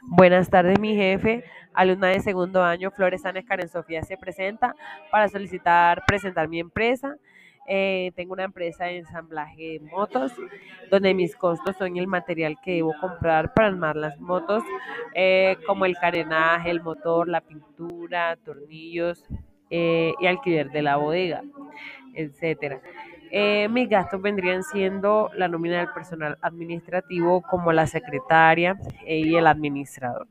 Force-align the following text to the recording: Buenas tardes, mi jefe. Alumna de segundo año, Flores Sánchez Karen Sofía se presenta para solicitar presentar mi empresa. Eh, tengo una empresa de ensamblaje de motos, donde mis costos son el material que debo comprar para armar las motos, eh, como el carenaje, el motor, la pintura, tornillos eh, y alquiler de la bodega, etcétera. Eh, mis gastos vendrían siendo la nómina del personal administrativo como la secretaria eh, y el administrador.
Buenas 0.00 0.48
tardes, 0.48 0.78
mi 0.80 0.94
jefe. 0.96 1.44
Alumna 1.74 2.08
de 2.08 2.20
segundo 2.20 2.62
año, 2.62 2.90
Flores 2.90 3.22
Sánchez 3.22 3.44
Karen 3.46 3.68
Sofía 3.68 4.02
se 4.02 4.16
presenta 4.16 4.74
para 5.10 5.28
solicitar 5.28 6.04
presentar 6.06 6.48
mi 6.48 6.60
empresa. 6.60 7.16
Eh, 7.68 8.10
tengo 8.16 8.32
una 8.32 8.42
empresa 8.44 8.86
de 8.86 8.98
ensamblaje 8.98 9.62
de 9.62 9.80
motos, 9.80 10.32
donde 10.90 11.14
mis 11.14 11.36
costos 11.36 11.76
son 11.76 11.96
el 11.96 12.08
material 12.08 12.56
que 12.62 12.72
debo 12.72 12.92
comprar 13.00 13.54
para 13.54 13.68
armar 13.68 13.96
las 13.96 14.18
motos, 14.20 14.64
eh, 15.14 15.56
como 15.66 15.84
el 15.84 15.96
carenaje, 15.96 16.70
el 16.70 16.82
motor, 16.82 17.28
la 17.28 17.40
pintura, 17.40 18.36
tornillos 18.44 19.24
eh, 19.70 20.12
y 20.20 20.26
alquiler 20.26 20.70
de 20.70 20.82
la 20.82 20.96
bodega, 20.96 21.42
etcétera. 22.14 22.80
Eh, 23.34 23.66
mis 23.70 23.88
gastos 23.88 24.20
vendrían 24.20 24.62
siendo 24.62 25.30
la 25.34 25.48
nómina 25.48 25.78
del 25.78 25.88
personal 25.88 26.36
administrativo 26.42 27.40
como 27.40 27.72
la 27.72 27.86
secretaria 27.86 28.76
eh, 29.06 29.20
y 29.20 29.36
el 29.36 29.46
administrador. 29.46 30.28